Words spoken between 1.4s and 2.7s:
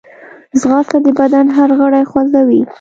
هر غړی خوځوي